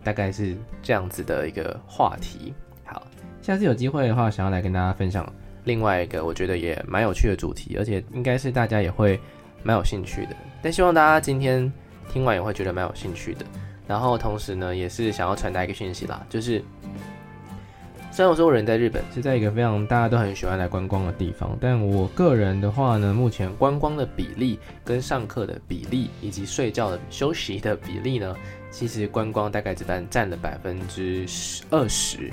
[0.03, 2.53] 大概是这样子的一个话题。
[2.83, 3.07] 好，
[3.41, 5.27] 下次有机会的话，想要来跟大家分享。
[5.63, 9.19] 另外一个我觉得也蛮有趣的主题，而且应该是大家也会
[9.63, 10.35] 蛮有兴趣的。
[10.61, 11.71] 但希望大家今天
[12.11, 13.45] 听完也会觉得蛮有兴趣的。
[13.87, 16.63] 然后同时呢，也是想要传达一个讯息啦，就是
[18.11, 28.35] 虽然我说我人在日本是在一个非常大家都很喜欢来观光的地方，但我个人的话呢，目前观光的比例跟上课的比例以及睡觉的休息的比例呢，
[28.69, 32.31] 其实观光大概只占占了百分之十二十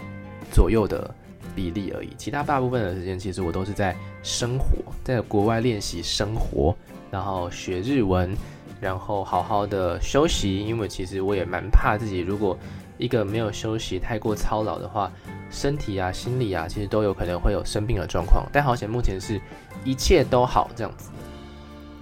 [0.53, 1.15] 左右的。
[1.57, 6.77] 比例而已，其他大部分的时间其实我都是在生活，在国外练习生活，
[7.11, 8.37] 然后学日文，
[8.81, 10.59] 然后好好的休息。
[10.59, 12.57] 因为其实我也蛮怕自己，如果
[12.99, 15.11] 一个没有休息太过操劳的话，
[15.51, 18.47] 身体啊、心理啊，其实都有可能会有生病的状况。
[18.53, 19.41] 但好险，目前是
[19.85, 21.11] 一切都好这样子。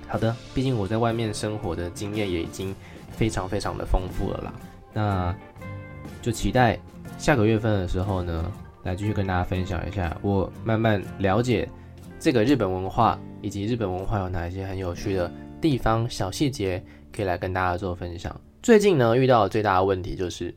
[0.08, 2.74] 好的，毕竟我在外面生活的经验也已经
[3.10, 4.52] 非常非常的丰富了啦。
[4.92, 5.34] 那
[6.22, 6.78] 就期待
[7.18, 8.52] 下个月份的时候呢，
[8.84, 11.66] 来继续跟大家分享一下，我慢慢了解
[12.20, 18.38] 这个日本文化，以及日本文化有哪一些很有趣的地方、小细节，可以来跟大家做分享。
[18.62, 20.54] 最近呢，遇到最大的问题就是，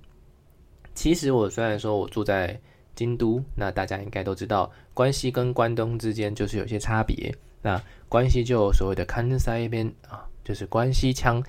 [0.93, 2.59] 其实我虽然说我住在
[2.95, 7.33] 京都，那大家应该都知道，关西跟关东之间就是有些差别。
[7.61, 11.41] 那关西就所谓的関西弁啊，就是关西腔。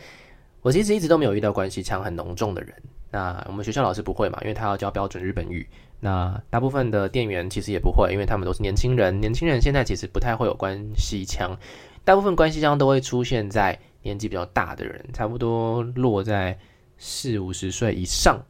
[0.62, 2.72] 我其实一直都没有遇到关西腔很浓重的人。
[3.10, 5.66] 那我们学校老师不会嘛，因为他要教标准日本语。
[6.00, 9.20] 那大部分的店员其实也不会，因为他们都是年轻人。
[9.20, 11.58] 年轻人现在其实不太会有关西腔，
[12.04, 16.58] 大部分关系腔都会出现在年纪比较大的人，差不多落在
[16.98, 18.40] 四五十岁以上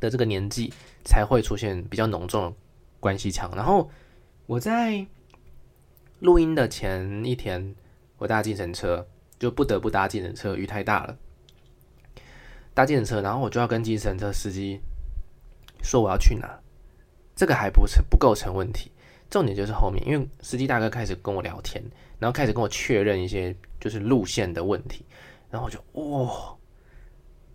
[0.00, 0.72] 的这个年纪
[1.04, 2.52] 才会出现比较浓重的
[3.00, 3.50] 关系腔。
[3.56, 3.90] 然后
[4.46, 5.06] 我在
[6.20, 7.74] 录音的前一天，
[8.18, 9.06] 我搭计程车
[9.38, 11.16] 就不得不搭计程车，雨太大了。
[12.74, 14.78] 搭计程车，然后我就要跟计程车司机
[15.88, 16.60] 说我要去哪，
[17.34, 18.92] 这个还不成不构成问题，
[19.30, 21.82] 重点就是后面，因为司机大哥开始跟我聊天，
[22.18, 25.02] 然后开始跟我确认一些就是路线的问题，
[25.50, 26.58] 然后我就哇、哦，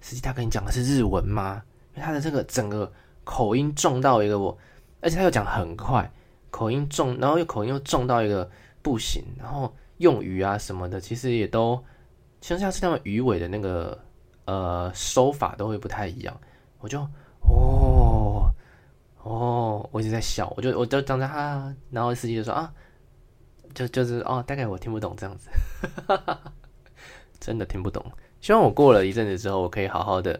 [0.01, 1.61] 司机大哥你讲的是日文吗？
[1.93, 2.91] 因为他的这个整个
[3.23, 4.57] 口音重到一个我，
[4.99, 6.11] 而且他又讲很快，
[6.49, 8.49] 口音重，然后又口音又重到一个
[8.81, 11.79] 不行，然后用语啊什么的，其实也都
[12.41, 13.99] 像像是他们鱼尾的那个。
[14.45, 16.37] 呃，收法都会不太一样，
[16.79, 17.07] 我就哦
[19.23, 22.73] 哦，我一直在笑，我就我就当着他，然后司机就说啊，
[23.73, 25.49] 就就是哦，大概我听不懂这样子，
[27.39, 28.05] 真的听不懂。
[28.41, 30.39] 希望我过了一阵子之后，我可以好好的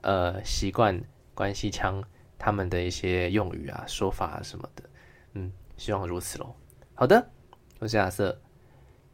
[0.00, 1.00] 呃习惯
[1.34, 2.02] 关西腔
[2.38, 4.82] 他们的一些用语啊、说法啊什么的，
[5.34, 6.54] 嗯，希望如此喽。
[6.94, 7.28] 好的，
[7.78, 8.40] 我是亚瑟，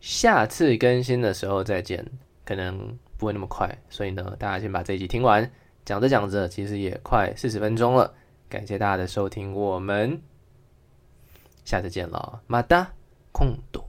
[0.01, 2.05] 下次更新的时候再见，
[2.45, 2.97] 可能。
[3.19, 5.51] 不会那么快，所以呢，大家先把这一集听完。
[5.85, 8.15] 讲着讲着，其实也快四十分钟了。
[8.49, 10.23] 感谢大家的收听，我们
[11.65, 12.91] 下次见了，马达
[13.31, 13.87] 空多。